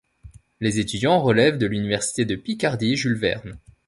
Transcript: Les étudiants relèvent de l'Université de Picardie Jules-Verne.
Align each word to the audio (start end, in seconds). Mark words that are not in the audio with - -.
Les 0.61 0.79
étudiants 0.79 1.21
relèvent 1.21 1.59
de 1.59 1.67
l'Université 1.67 2.25
de 2.25 2.35
Picardie 2.35 2.95
Jules-Verne. 2.95 3.59